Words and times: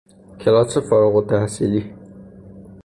کلاس 0.41 0.73
فارغ 0.87 1.15
التحصیلی 1.19 1.81